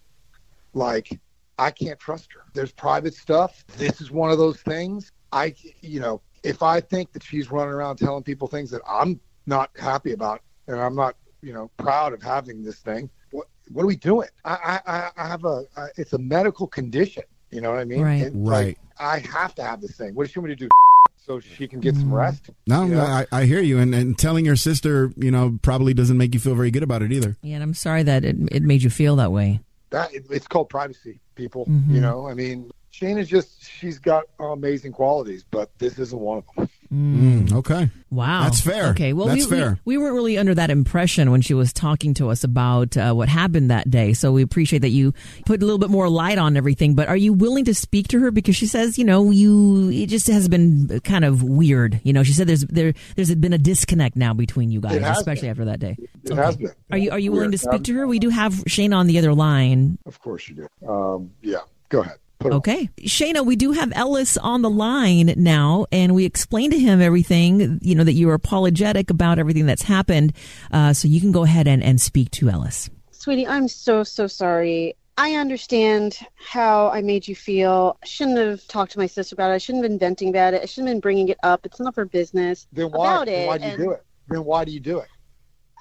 like 0.73 1.19
I 1.57 1.71
can't 1.71 1.99
trust 1.99 2.31
her. 2.33 2.41
There's 2.53 2.71
private 2.71 3.13
stuff. 3.13 3.65
This 3.77 3.99
is 4.01 4.11
one 4.11 4.31
of 4.31 4.37
those 4.37 4.61
things. 4.61 5.11
I, 5.31 5.53
you 5.81 5.99
know, 5.99 6.21
if 6.43 6.63
I 6.63 6.79
think 6.81 7.11
that 7.13 7.23
she's 7.23 7.51
running 7.51 7.73
around 7.73 7.97
telling 7.97 8.23
people 8.23 8.47
things 8.47 8.71
that 8.71 8.81
I'm 8.89 9.19
not 9.49 9.71
happy 9.77 10.13
about, 10.13 10.41
and 10.67 10.79
I'm 10.79 10.95
not, 10.95 11.15
you 11.41 11.51
know, 11.53 11.69
proud 11.77 12.13
of 12.13 12.21
having 12.21 12.63
this 12.63 12.77
thing, 12.77 13.09
what 13.31 13.47
what 13.71 13.83
are 13.83 13.87
we 13.87 13.95
doing? 13.97 14.29
I 14.45 14.79
I, 14.85 14.93
I- 14.97 15.11
I 15.17 15.27
have 15.27 15.43
a, 15.43 15.63
I, 15.75 15.87
it's 15.97 16.13
a 16.13 16.17
medical 16.17 16.67
condition. 16.67 17.23
You 17.51 17.61
know 17.61 17.71
what 17.71 17.79
I 17.79 17.85
mean? 17.85 18.01
Right. 18.01 18.23
And, 18.23 18.45
like, 18.45 18.53
Right. 18.53 18.77
I 18.99 19.19
have 19.19 19.55
to 19.55 19.63
have 19.63 19.81
this 19.81 19.97
thing. 19.97 20.13
What 20.15 20.23
does 20.25 20.31
she 20.31 20.39
want 20.39 20.49
me 20.49 20.55
to 20.55 20.59
do? 20.65 20.69
So 21.21 21.39
she 21.39 21.67
can 21.67 21.79
get 21.79 21.95
some 21.95 22.11
rest? 22.11 22.49
No, 22.65 22.85
You 22.85 22.95
know? 22.95 23.03
I, 23.03 23.27
I 23.31 23.45
hear 23.45 23.61
you, 23.61 23.77
and, 23.77 23.93
and 23.93 24.17
telling 24.17 24.45
your 24.45 24.55
sister, 24.55 25.11
you 25.15 25.29
know, 25.29 25.59
probably 25.61 25.93
doesn't 25.93 26.17
make 26.17 26.33
you 26.33 26.39
feel 26.39 26.55
very 26.55 26.71
good 26.71 26.81
about 26.81 27.03
it 27.03 27.11
either. 27.11 27.37
Yeah, 27.43 27.55
and 27.55 27.63
I'm 27.63 27.75
sorry 27.75 28.01
that 28.01 28.25
it, 28.25 28.35
it 28.51 28.63
made 28.63 28.81
you 28.81 28.89
feel 28.89 29.15
that 29.17 29.31
way. 29.31 29.59
that 29.91 30.11
it, 30.11 30.25
it's 30.31 30.47
called 30.47 30.69
privacy 30.69 31.19
people 31.35 31.65
Mhm. 31.67 31.93
you 31.93 32.01
know 32.01 32.27
i 32.27 32.33
mean 32.33 32.69
shane 32.91 33.17
is 33.17 33.27
just 33.29 33.63
she's 33.63 33.97
got 33.99 34.23
amazing 34.39 34.91
qualities 34.91 35.43
but 35.51 35.69
this 35.77 35.97
isn't 35.99 36.19
one 36.19 36.39
of 36.39 36.45
them 36.55 36.69
Mm, 36.93 37.53
okay. 37.53 37.89
Wow, 38.09 38.43
That's 38.43 38.61
fair. 38.61 38.87
Okay, 38.87 39.13
well, 39.13 39.27
That's 39.27 39.45
we, 39.45 39.51
we- 39.51 39.61
fair. 39.61 39.79
We, 39.85 39.97
weren't 39.99 40.15
really 40.15 40.37
under 40.39 40.55
that 40.55 40.71
impression 40.71 41.29
when 41.29 41.41
she 41.41 41.53
was 41.53 41.71
talking 41.71 42.15
to 42.15 42.29
us 42.29 42.43
about 42.43 42.97
uh, 42.97 43.13
what 43.13 43.29
happened 43.29 43.69
that 43.69 43.91
day. 43.91 44.13
So 44.13 44.31
we 44.31 44.41
appreciate 44.41 44.79
that 44.79 44.89
you 44.89 45.13
put 45.45 45.61
a 45.61 45.65
little 45.65 45.77
bit 45.77 45.91
more 45.91 46.09
light 46.09 46.39
on 46.39 46.57
everything. 46.57 46.95
But 46.95 47.07
are 47.07 47.17
you 47.17 47.33
willing 47.33 47.65
to 47.65 47.75
speak 47.75 48.07
to 48.09 48.19
her 48.19 48.31
because 48.31 48.55
she 48.55 48.65
says, 48.65 48.97
you 48.97 49.05
know, 49.05 49.29
you 49.29 49.89
it 49.89 50.07
just 50.07 50.27
has 50.27 50.49
been 50.49 50.99
kind 51.03 51.25
of 51.25 51.43
weird. 51.43 52.01
You 52.03 52.13
know, 52.13 52.23
she 52.23 52.33
said 52.33 52.47
there's 52.47 52.61
there 52.61 52.93
there's 53.15 53.33
been 53.35 53.53
a 53.53 53.59
disconnect 53.59 54.15
now 54.15 54.33
between 54.33 54.71
you 54.71 54.81
guys, 54.81 54.95
especially 54.95 55.41
been. 55.41 55.49
after 55.51 55.65
that 55.65 55.79
day. 55.79 55.97
it 56.23 56.35
has 56.35 56.57
been 56.57 56.71
Are 56.91 56.97
you 56.97 57.11
are 57.11 57.19
you 57.19 57.31
willing 57.31 57.51
to 57.51 57.57
speak 57.59 57.83
to 57.83 57.93
her? 57.95 58.07
We 58.07 58.17
do 58.19 58.29
have 58.29 58.63
Shane 58.65 58.93
on 58.93 59.05
the 59.05 59.19
other 59.19 59.33
line. 59.35 59.99
of 60.05 60.19
course 60.19 60.49
you 60.49 60.55
do 60.55 60.87
um 60.87 61.31
yeah 61.41 61.59
go 61.89 62.01
ahead 62.01 62.17
Put 62.17 62.17
it 62.17 62.19
on. 62.19 62.28
Okay. 62.45 62.89
Shana, 63.01 63.45
we 63.45 63.55
do 63.55 63.73
have 63.73 63.91
Ellis 63.95 64.37
on 64.37 64.61
the 64.61 64.69
line 64.69 65.33
now, 65.35 65.85
and 65.91 66.15
we 66.15 66.25
explained 66.25 66.71
to 66.71 66.79
him 66.79 67.01
everything, 67.01 67.79
you 67.81 67.95
know, 67.95 68.03
that 68.03 68.13
you 68.13 68.27
were 68.27 68.33
apologetic 68.33 69.09
about 69.09 69.39
everything 69.39 69.65
that's 69.65 69.81
happened. 69.81 70.33
Uh, 70.71 70.93
so 70.93 71.07
you 71.07 71.19
can 71.19 71.31
go 71.31 71.43
ahead 71.43 71.67
and, 71.67 71.83
and 71.83 71.99
speak 71.99 72.31
to 72.31 72.49
Ellis. 72.49 72.89
Sweetie, 73.11 73.45
I'm 73.45 73.67
so, 73.67 74.03
so 74.03 74.27
sorry. 74.27 74.95
I 75.17 75.33
understand 75.33 76.17
how 76.35 76.89
I 76.89 77.01
made 77.01 77.27
you 77.27 77.35
feel. 77.35 77.97
I 78.01 78.05
shouldn't 78.05 78.37
have 78.37 78.65
talked 78.67 78.93
to 78.93 78.99
my 78.99 79.07
sister 79.07 79.35
about 79.35 79.51
it. 79.51 79.55
I 79.55 79.57
shouldn't 79.57 79.83
have 79.83 79.91
been 79.91 79.99
venting 79.99 80.29
about 80.29 80.53
it. 80.53 80.61
I 80.61 80.65
shouldn't 80.65 80.87
have 80.87 80.95
been 80.95 81.01
bringing 81.01 81.27
it 81.27 81.37
up. 81.43 81.65
It's 81.65 81.77
none 81.77 81.89
of 81.89 81.95
her 81.95 82.05
business. 82.05 82.67
then 82.71 82.89
why 82.91 83.15
about 83.15 83.27
it, 83.27 83.47
why 83.47 83.57
do 83.57 83.65
you 83.65 83.69
and- 83.71 83.79
do 83.79 83.91
it 83.91 84.03
then 84.29 84.45
why 84.45 84.63
do 84.63 84.71
you 84.71 84.79
do 84.79 84.99
it 84.99 85.07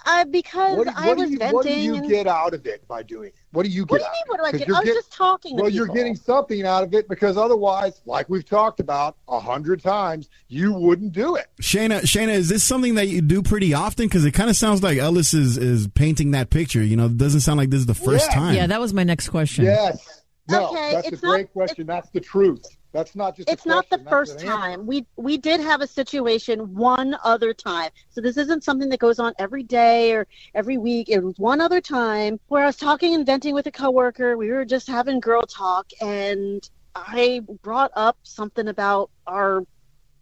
Uh, 0.06 0.24
because 0.24 0.78
what, 0.78 0.86
do- 0.86 0.92
I 0.96 1.12
was 1.12 1.30
you 1.30 1.38
venting. 1.38 1.54
what 1.54 1.66
do 1.66 1.72
you 1.80 1.96
and- 1.96 2.08
get 2.08 2.26
out 2.26 2.54
of 2.54 2.64
it 2.66 2.86
by 2.88 3.02
doing 3.02 3.28
it 3.28 3.34
what 3.50 3.64
do 3.64 3.70
you 3.70 3.84
get 3.84 3.90
what 3.90 3.98
do 4.00 4.04
you 4.04 4.06
out 4.06 4.12
mean? 4.12 4.22
What 4.28 4.38
do 4.52 4.56
I 4.56 4.58
get? 4.58 4.68
I 4.68 4.72
was 4.78 4.84
get- 4.84 4.94
just 4.94 5.12
talking. 5.12 5.56
to 5.56 5.62
well 5.62 5.70
you're 5.70 5.86
getting 5.88 6.14
something 6.14 6.64
out 6.64 6.84
of 6.84 6.94
it 6.94 7.08
because 7.08 7.36
otherwise 7.36 8.00
like 8.06 8.28
we've 8.28 8.44
talked 8.44 8.80
about 8.80 9.16
a 9.28 9.40
hundred 9.40 9.82
times 9.82 10.28
you 10.48 10.72
wouldn't 10.72 11.12
do 11.12 11.34
it 11.36 11.46
Shana, 11.60 12.00
Shana, 12.02 12.28
is 12.34 12.48
this 12.48 12.62
something 12.64 12.94
that 12.94 13.08
you 13.08 13.20
do 13.20 13.42
pretty 13.42 13.74
often? 13.74 14.06
Because 14.06 14.24
it 14.24 14.32
kind 14.32 14.48
of 14.48 14.56
sounds 14.56 14.82
like 14.82 14.98
Ellis 14.98 15.34
is, 15.34 15.58
is 15.58 15.88
painting 15.88 16.30
that 16.30 16.50
picture. 16.50 16.82
You 16.82 16.96
know, 16.96 17.06
it 17.06 17.16
doesn't 17.18 17.40
sound 17.40 17.58
like 17.58 17.70
this 17.70 17.80
is 17.80 17.86
the 17.86 17.94
first 17.94 18.28
Yeah. 18.30 18.34
time. 18.34 18.54
Yeah, 18.54 18.66
that 18.68 18.80
was 18.80 18.94
my 18.94 19.04
next 19.04 19.28
question. 19.28 19.64
yes 19.64 20.22
no 20.50 20.68
Okay, 20.70 20.92
that's 20.94 21.08
a 21.08 21.12
it's 21.12 21.20
great 21.20 21.42
not- 21.42 21.52
question 21.52 21.86
that's 21.86 22.08
the 22.10 22.20
truth 22.20 22.64
That's 22.92 23.14
not 23.14 23.36
just. 23.36 23.48
a 23.48 23.52
It's 23.52 23.66
not 23.66 23.88
the 23.90 23.98
first 23.98 24.40
an 24.40 24.46
time. 24.46 24.86
We 24.86 25.06
we 25.16 25.36
did 25.36 25.60
have 25.60 25.80
a 25.82 25.86
situation 25.86 26.74
one 26.74 27.16
other 27.22 27.52
time. 27.52 27.90
So 28.10 28.20
this 28.20 28.36
isn't 28.36 28.64
something 28.64 28.88
that 28.88 28.98
goes 28.98 29.18
on 29.18 29.34
every 29.38 29.62
day 29.62 30.12
or 30.14 30.26
every 30.54 30.78
week. 30.78 31.08
It 31.10 31.22
was 31.22 31.34
one 31.38 31.60
other 31.60 31.80
time 31.80 32.40
where 32.48 32.62
I 32.62 32.66
was 32.66 32.76
talking 32.76 33.14
and 33.14 33.26
venting 33.26 33.54
with 33.54 33.66
a 33.66 33.70
coworker. 33.70 34.36
We 34.36 34.50
were 34.50 34.64
just 34.64 34.86
having 34.88 35.20
girl 35.20 35.42
talk 35.42 35.86
and 36.00 36.66
I 36.94 37.42
brought 37.62 37.90
up 37.94 38.16
something 38.22 38.68
about 38.68 39.10
our 39.26 39.62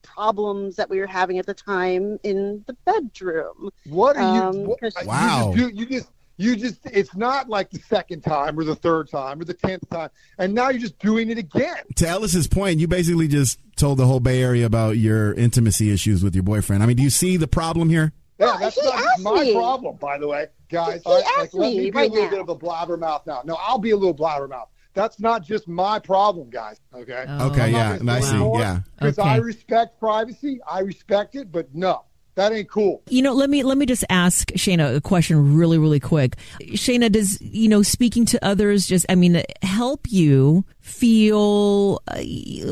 problems 0.03 0.77
that 0.77 0.89
we 0.91 0.99
were 0.99 1.07
having 1.07 1.39
at 1.39 1.47
the 1.47 1.55
time 1.55 2.19
in 2.23 2.65
the 2.67 2.77
bedroom. 2.85 3.71
What 3.87 4.17
are 4.17 4.35
you? 4.35 4.43
Um, 4.43 4.65
what- 4.67 4.81
because- 4.81 4.95
you 5.03 5.09
Wow. 5.09 5.53
just 5.55 5.57
do- 5.57 5.77
You 5.77 5.87
just, 5.87 6.09
you 6.37 6.57
just. 6.57 6.81
It's 6.85 7.15
not 7.17 7.49
like 7.49 7.71
the 7.71 7.79
second 7.81 8.23
time 8.23 8.59
or 8.59 8.65
the 8.65 8.75
third 8.77 9.11
time 9.11 9.41
or 9.41 9.45
the 9.45 9.55
tenth 9.55 9.89
time, 9.91 10.11
and 10.39 10.55
now 10.55 10.69
you're 10.71 10.81
just 10.81 10.99
doing 10.99 11.31
it 11.31 11.39
again. 11.39 11.79
To 11.97 12.09
Ellis's 12.09 12.47
point, 12.47 12.79
you 12.79 12.89
basically 12.89 13.29
just 13.29 13.59
told 13.77 13.99
the 13.99 14.07
whole 14.07 14.21
Bay 14.21 14.43
Area 14.43 14.67
about 14.67 14.97
your 14.99 15.33
intimacy 15.35 15.93
issues 15.93 16.23
with 16.23 16.35
your 16.35 16.43
boyfriend. 16.45 16.83
I 16.83 16.87
mean, 16.87 16.97
do 16.97 17.03
you 17.03 17.11
see 17.11 17.37
the 17.37 17.49
problem 17.49 17.89
here? 17.91 18.13
Yeah, 18.39 18.47
Well, 18.47 18.59
that's 18.59 18.75
he 18.81 18.87
not 18.87 19.21
my 19.21 19.45
me. 19.45 19.55
problem, 19.55 19.97
by 19.97 20.19
the 20.19 20.29
way, 20.29 20.47
guys. 20.69 21.01
He 21.05 21.11
All 21.11 21.17
right, 21.17 21.25
asked 21.39 21.55
like, 21.55 21.55
let 21.55 21.69
me 21.73 21.79
me 21.79 21.91
be 21.91 21.97
right 21.97 22.11
a 22.11 22.13
little 22.13 22.25
now. 22.27 22.31
bit 22.31 22.41
of 22.41 22.49
a 22.51 22.57
blabbermouth 22.57 23.27
now. 23.27 23.41
No, 23.47 23.57
I'll 23.59 23.79
be 23.79 23.93
a 23.93 23.97
little 23.97 24.15
blabbermouth. 24.15 24.67
That's 24.93 25.21
not 25.21 25.43
just 25.43 25.69
my 25.69 25.99
problem, 25.99 26.49
guys. 26.51 26.81
Okay. 26.95 27.25
Oh, 27.29 27.51
Okay, 27.51 27.71
yeah, 27.71 27.99
I 28.09 28.21
see. 28.21 28.37
more, 28.37 28.59
Yeah. 28.61 28.81
Because 28.99 29.19
Okay. 29.19 29.29
I 29.29 29.37
respect 29.37 29.99
privacy. 29.99 30.59
I 30.71 30.81
respect 30.81 31.35
it, 31.35 31.51
but 31.53 31.75
no, 31.75 32.05
that 32.37 32.53
ain't 32.53 32.69
cool. 32.69 33.03
You 33.09 33.23
know, 33.23 33.33
let 33.33 33.51
me 33.51 33.63
let 33.63 33.79
me 33.79 33.87
just 33.87 34.05
ask 34.09 34.51
Shana 34.53 34.95
a 34.95 35.01
question 35.01 35.57
really, 35.57 35.79
really 35.79 36.01
quick. 36.01 36.37
Shana, 36.61 37.11
does 37.11 37.41
you 37.41 37.69
know 37.69 37.83
speaking 37.83 38.25
to 38.27 38.45
others 38.45 38.87
just 38.87 39.07
I 39.09 39.15
mean 39.15 39.43
help 39.63 40.07
you 40.11 40.65
feel 40.87 42.01
uh, 42.09 42.23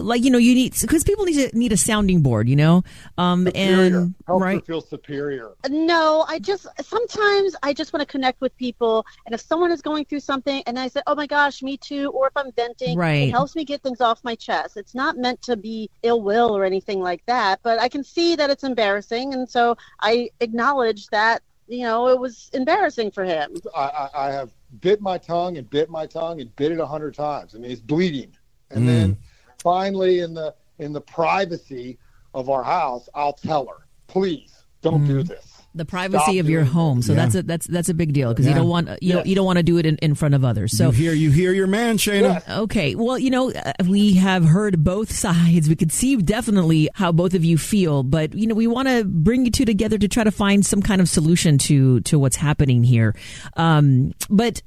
like 0.02 0.23
you 0.25 0.30
know 0.30 0.38
you 0.38 0.54
need 0.54 0.73
because 0.80 1.02
people 1.02 1.25
need 1.25 1.50
to 1.50 1.59
need 1.59 1.73
a 1.73 1.76
sounding 1.76 2.23
board, 2.23 2.49
you 2.49 2.56
know, 2.56 2.85
um, 3.18 3.47
Superior. 3.47 3.99
and 3.99 4.14
Helps 4.26 4.40
her 4.40 4.44
right. 4.47 4.66
feel 4.66 4.80
superior. 4.80 5.50
No, 5.68 6.25
I 6.28 6.38
just 6.38 6.66
sometimes 6.83 7.56
I 7.62 7.73
just 7.73 7.92
want 7.92 8.00
to 8.02 8.06
connect 8.06 8.40
with 8.40 8.56
people, 8.56 9.04
and 9.26 9.35
if 9.35 9.40
someone 9.40 9.73
is 9.73 9.83
going 9.83 10.04
through 10.04 10.21
something, 10.21 10.62
and 10.66 10.78
I 10.78 10.88
say, 10.88 11.00
"Oh 11.06 11.14
my 11.14 11.26
gosh, 11.26 11.62
me 11.62 11.76
too," 11.76 12.11
or 12.11 12.28
if 12.28 12.33
I'm 12.37 12.52
venting, 12.52 12.97
Right. 12.97 13.28
it 13.28 13.30
helps 13.33 13.56
me 13.56 13.64
get 13.64 13.83
things 13.83 14.00
off 14.00 14.23
my 14.23 14.37
chest. 14.37 14.76
It's 14.76 14.94
not 14.94 15.16
meant 15.16 15.42
to 15.42 15.56
be 15.56 15.90
ill 16.02 16.23
will 16.23 16.56
or 16.56 16.64
anything 16.64 17.00
like 17.00 17.23
that, 17.26 17.61
but 17.62 17.80
I 17.80 17.88
can 17.88 18.04
see 18.04 18.37
that 18.37 18.49
it's 18.49 18.64
embarrassing, 18.64 19.35
and 19.35 19.49
so 19.49 19.76
I 20.00 20.30
acknowledge 20.40 21.09
that 21.09 21.42
you 21.66 21.83
know 21.83 22.09
it 22.09 22.18
was 22.21 22.49
embarrassing 22.52 23.11
for 23.11 23.25
him. 23.25 23.54
I, 23.76 23.80
I, 23.80 24.09
I 24.28 24.30
have 24.33 24.50
bit 24.81 25.00
my 25.00 25.19
tongue 25.19 25.59
and 25.59 25.69
bit 25.71 25.90
my 25.90 26.07
tongue 26.07 26.40
and 26.40 26.54
bit 26.57 26.73
it 26.73 26.78
a 26.81 26.87
hundred 26.87 27.14
times. 27.14 27.54
I 27.54 27.59
mean, 27.59 27.71
it's 27.71 27.81
bleeding. 27.81 28.35
And 28.71 28.85
Mm. 28.85 28.87
then 28.87 29.16
finally, 29.59 30.21
in 30.21 30.35
the 30.35 30.54
in 30.78 30.93
the 30.93 31.00
privacy 31.00 31.99
of 32.35 32.50
our 32.50 32.62
house, 32.64 33.09
I'll 33.14 33.33
tell 33.33 33.66
her, 33.66 33.87
please 34.09 34.64
don't 34.83 35.04
do 35.07 35.23
this. 35.23 35.53
The 35.76 35.85
privacy 35.85 36.38
of 36.38 36.49
your 36.49 36.62
home. 36.64 37.02
So 37.02 37.12
Yeah. 37.12 37.16
that's 37.19 37.35
a 37.35 37.43
that's 37.43 37.66
that's 37.66 37.88
a 37.88 37.95
big 37.95 38.12
deal 38.12 38.31
because 38.33 38.47
you 38.47 38.54
don't 38.54 38.69
want 38.69 38.88
you 39.02 39.16
Yeah. 39.16 39.25
you 39.25 39.35
don't 39.35 39.45
want 39.47 39.57
to 39.59 39.62
do 39.64 39.76
it 39.78 39.87
in, 39.87 39.97
in 39.97 40.14
front 40.14 40.35
of 40.35 40.45
others. 40.45 40.76
So 40.76 40.87
you 40.87 40.93
hear 40.93 41.12
you 41.12 41.31
hear 41.33 41.52
your 41.52 41.66
man, 41.66 41.97
Shana. 41.99 42.23
Yes. 42.23 42.45
Okay. 42.49 42.95
Well, 42.95 43.19
you 43.19 43.31
know, 43.31 43.50
uh, 43.52 43.73
we 43.88 44.14
have 44.14 44.45
heard 44.45 44.85
both 44.85 45.11
sides. 45.26 45.69
We 45.69 45.75
could 45.75 45.90
see 45.90 46.16
definitely 46.16 46.88
how 46.95 47.11
both 47.12 47.35
of 47.35 47.45
you 47.45 47.59
feel, 47.59 48.02
but 48.04 48.35
you 48.35 48.47
know, 48.47 48.54
we 48.54 48.66
want 48.69 48.87
to 48.88 49.04
bring 49.04 49.45
you 49.45 49.50
two 49.50 49.64
together 49.64 49.99
to 49.99 50.07
try 50.09 50.23
to 50.23 50.31
find 50.31 50.64
some 50.64 50.81
kind 50.81 51.00
of 51.00 51.09
solution 51.09 51.59
to 51.59 52.00
to 52.02 52.19
what's 52.21 52.37
happening 52.37 52.85
here. 52.85 53.14
Um, 53.57 54.14
but 54.31 54.62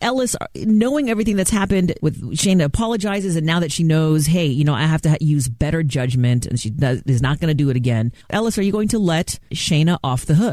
Ellis, 0.00 0.36
knowing 0.54 1.10
everything 1.10 1.36
that's 1.36 1.50
happened 1.50 1.92
with 2.00 2.20
Shana 2.36 2.64
apologizes, 2.64 3.36
and 3.36 3.44
now 3.46 3.60
that 3.60 3.72
she 3.72 3.82
knows, 3.84 4.26
hey, 4.26 4.46
you 4.46 4.64
know, 4.64 4.74
I 4.74 4.82
have 4.82 5.02
to 5.02 5.16
use 5.20 5.48
better 5.48 5.82
judgment, 5.82 6.46
and 6.46 6.58
she 6.58 6.70
does, 6.70 7.02
is 7.06 7.20
not 7.20 7.40
going 7.40 7.48
to 7.48 7.54
do 7.54 7.68
it 7.68 7.76
again. 7.76 8.12
Ellis, 8.30 8.56
are 8.58 8.62
you 8.62 8.72
going 8.72 8.88
to 8.88 8.98
let 8.98 9.38
Shana 9.52 9.98
off 10.02 10.24
the 10.24 10.34
hook? 10.34 10.45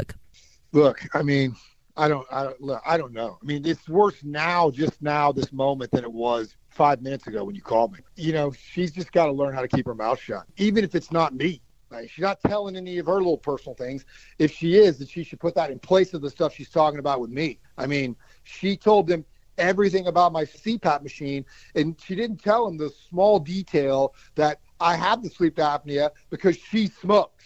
Look, 0.72 1.08
I 1.14 1.22
mean, 1.22 1.56
I 1.96 2.08
don't, 2.08 2.26
I 2.32 2.44
don't, 2.44 2.62
look, 2.62 2.82
I 2.86 2.98
don't 2.98 3.14
know. 3.14 3.38
I 3.42 3.46
mean, 3.46 3.66
it's 3.66 3.88
worse 3.88 4.24
now, 4.24 4.72
just 4.72 5.02
now, 5.02 5.32
this 5.32 5.54
moment, 5.54 5.92
than 5.92 6.04
it 6.04 6.12
was 6.12 6.56
five 6.70 7.02
minutes 7.02 7.28
ago 7.28 7.44
when 7.44 7.56
you 7.56 7.62
called 7.62 7.94
me. 7.94 8.00
You 8.16 8.34
know, 8.34 8.52
she's 8.52 8.92
just 8.92 9.12
got 9.12 9.28
to 9.28 9.32
learn 9.32 9.54
how 9.54 9.62
to 9.62 9.68
keep 9.68 9.86
her 9.86 9.94
mouth 9.94 10.20
shut, 10.20 10.46
even 10.58 10.84
if 10.84 10.96
it's 10.96 11.12
not 11.12 11.36
me. 11.36 11.62
Like, 11.92 12.10
she's 12.10 12.24
not 12.24 12.40
telling 12.42 12.76
any 12.76 12.98
of 12.98 13.06
her 13.06 13.18
little 13.18 13.38
personal 13.38 13.76
things. 13.76 14.06
If 14.40 14.52
she 14.52 14.78
is, 14.78 14.98
that 14.98 15.10
she 15.10 15.24
should 15.24 15.40
put 15.40 15.54
that 15.54 15.70
in 15.70 15.78
place 15.78 16.16
of 16.16 16.24
the 16.24 16.30
stuff 16.30 16.56
she's 16.56 16.72
talking 16.72 16.98
about 16.98 17.22
with 17.22 17.30
me. 17.30 17.60
I 17.78 17.86
mean, 17.86 18.16
she 18.42 18.76
told 18.76 19.06
them 19.06 19.24
everything 19.60 20.08
about 20.08 20.34
my 20.34 20.46
CPAP 20.46 21.04
machine, 21.04 21.46
and 21.76 21.96
she 22.04 22.16
didn't 22.16 22.38
tell 22.38 22.66
them 22.66 22.78
the 22.78 22.90
small 23.10 23.40
detail 23.40 24.16
that 24.34 24.60
I 24.80 24.96
have 24.96 25.22
the 25.22 25.30
sleep 25.30 25.58
apnea 25.58 26.10
because 26.32 26.58
she 26.58 26.88
smokes. 26.88 27.44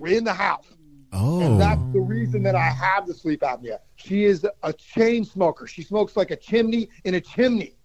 We're 0.00 0.18
in 0.18 0.24
the 0.24 0.34
house. 0.34 0.66
Oh, 1.14 1.40
And 1.40 1.60
that's 1.60 1.80
the 1.92 2.00
reason 2.00 2.42
that 2.42 2.54
I 2.54 2.68
have 2.68 3.06
the 3.06 3.14
sleep 3.14 3.40
apnea. 3.40 3.78
She 3.96 4.24
is 4.24 4.46
a 4.62 4.72
chain 4.72 5.24
smoker. 5.24 5.66
She 5.66 5.82
smokes 5.82 6.16
like 6.16 6.30
a 6.30 6.36
chimney 6.36 6.88
in 7.04 7.14
a 7.14 7.20
chimney. 7.20 7.76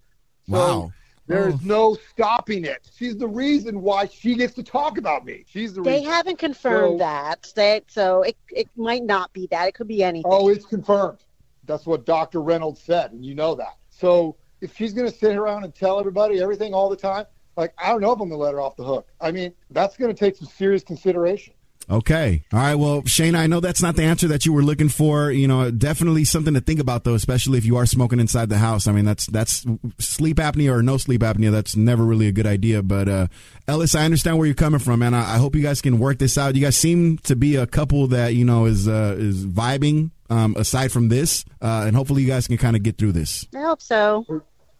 So 0.48 0.52
Wow. 0.56 0.92
there 1.26 1.48
is 1.48 1.54
Oh. 1.54 1.60
no 1.62 1.94
stopping 2.10 2.64
it. 2.64 2.90
She's 2.96 3.16
the 3.16 3.28
reason 3.28 3.82
why 3.82 4.06
she 4.06 4.34
gets 4.34 4.54
to 4.54 4.62
talk 4.62 4.98
about 4.98 5.24
me. 5.24 5.44
She's 5.46 5.74
the 5.74 5.82
They 5.82 5.98
reason. 5.98 6.12
haven't 6.12 6.38
confirmed 6.38 6.94
So- 6.94 6.98
that, 6.98 7.52
they, 7.54 7.82
so 7.88 8.22
it 8.22 8.36
it 8.50 8.68
might 8.76 9.04
not 9.04 9.32
be 9.32 9.46
that. 9.48 9.68
It 9.68 9.72
could 9.74 9.88
be 9.88 10.02
anything. 10.02 10.30
Oh, 10.30 10.48
it's 10.48 10.66
confirmed. 10.66 11.18
That's 11.66 11.86
what 11.86 12.04
Dr. 12.04 12.40
Reynolds 12.42 12.80
said, 12.82 13.12
and 13.12 13.24
you 13.24 13.34
know 13.36 13.54
that. 13.54 13.76
So 13.90 14.34
if 14.60 14.76
she's 14.76 14.92
going 14.92 15.08
to 15.10 15.16
sit 15.16 15.36
around 15.36 15.62
and 15.64 15.72
tell 15.74 16.00
everybody 16.00 16.40
everything 16.42 16.74
all 16.74 16.88
the 16.90 16.96
time, 16.96 17.26
like, 17.56 17.72
I 17.78 17.88
don't 17.90 18.00
know 18.00 18.10
if 18.12 18.20
I'm 18.20 18.28
going 18.28 18.38
to 18.38 18.44
let 18.44 18.52
her 18.54 18.60
off 18.60 18.74
the 18.76 18.82
hook. 18.84 19.06
I 19.20 19.30
mean, 19.30 19.52
that's 19.70 19.96
going 19.96 20.12
to 20.12 20.18
take 20.18 20.34
some 20.36 20.48
serious 20.48 20.82
consideration. 20.82 21.54
Okay. 21.88 22.44
All 22.52 22.58
right. 22.58 22.74
Well, 22.76 23.04
Shane, 23.06 23.34
I 23.34 23.46
know 23.46 23.58
that's 23.60 23.82
not 23.82 23.96
the 23.96 24.04
answer 24.04 24.28
that 24.28 24.46
you 24.46 24.52
were 24.52 24.62
looking 24.62 24.88
for. 24.88 25.30
You 25.30 25.48
know, 25.48 25.70
definitely 25.70 26.24
something 26.24 26.54
to 26.54 26.60
think 26.60 26.78
about, 26.78 27.04
though, 27.04 27.14
especially 27.14 27.58
if 27.58 27.64
you 27.64 27.76
are 27.76 27.86
smoking 27.86 28.20
inside 28.20 28.48
the 28.48 28.58
house. 28.58 28.86
I 28.86 28.92
mean, 28.92 29.04
that's 29.04 29.26
that's 29.26 29.64
sleep 29.98 30.36
apnea 30.36 30.72
or 30.72 30.82
no 30.82 30.98
sleep 30.98 31.22
apnea. 31.22 31.50
That's 31.50 31.74
never 31.76 32.04
really 32.04 32.28
a 32.28 32.32
good 32.32 32.46
idea. 32.46 32.82
But 32.82 33.08
uh, 33.08 33.26
Ellis, 33.66 33.94
I 33.94 34.04
understand 34.04 34.38
where 34.38 34.46
you're 34.46 34.54
coming 34.54 34.78
from, 34.80 35.02
and 35.02 35.16
I, 35.16 35.34
I 35.34 35.38
hope 35.38 35.56
you 35.56 35.62
guys 35.62 35.80
can 35.80 35.98
work 35.98 36.18
this 36.18 36.38
out. 36.38 36.54
You 36.54 36.62
guys 36.62 36.76
seem 36.76 37.18
to 37.18 37.34
be 37.34 37.56
a 37.56 37.66
couple 37.66 38.06
that 38.08 38.34
you 38.34 38.44
know 38.44 38.66
is 38.66 38.86
uh, 38.86 39.16
is 39.18 39.44
vibing. 39.46 40.10
Um, 40.28 40.54
aside 40.56 40.92
from 40.92 41.08
this, 41.08 41.44
uh, 41.60 41.82
and 41.88 41.96
hopefully 41.96 42.22
you 42.22 42.28
guys 42.28 42.46
can 42.46 42.56
kind 42.56 42.76
of 42.76 42.84
get 42.84 42.96
through 42.98 43.10
this. 43.10 43.48
I 43.52 43.62
hope 43.62 43.82
so. 43.82 44.24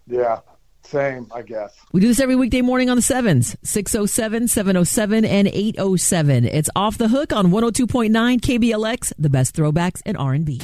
Yeah, 0.07 0.39
same, 0.91 1.27
I 1.35 1.43
guess. 1.43 1.75
We 1.93 2.01
do 2.01 2.09
this 2.09 2.21
every 2.21 2.37
weekday 2.37 2.63
morning 2.63 2.91
on 2.91 2.97
the 2.97 3.03
sevens, 3.03 3.57
607, 3.63 4.49
707, 4.49 5.25
and 5.25 5.49
807. 5.49 6.45
It's 6.47 6.71
off 6.75 6.99
the 6.99 7.09
hook 7.09 7.33
on 7.33 7.47
102.9 7.47 8.11
KBLX, 8.41 9.13
the 9.19 9.31
best 9.31 9.55
throwbacks 9.55 10.03
in 10.05 10.17
R&B. 10.17 10.61